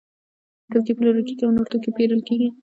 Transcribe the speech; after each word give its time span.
توکي 0.71 0.93
پلورل 0.97 1.21
کیږي 1.27 1.43
او 1.45 1.51
نور 1.55 1.67
توکي 1.71 1.91
پیرل 1.97 2.21
کیږي. 2.27 2.49